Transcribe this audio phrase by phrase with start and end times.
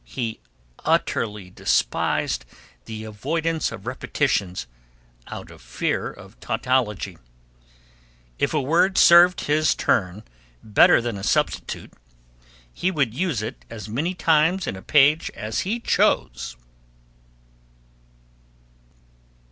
[0.03, 0.39] He
[0.83, 2.43] utterly despised
[2.85, 4.65] the avoidance of repetitions
[5.27, 7.19] out of fear of tautology.
[8.39, 10.23] If a word served his turn
[10.63, 11.93] better than a substitute,
[12.73, 16.57] he would use it as many times in a page as he chose.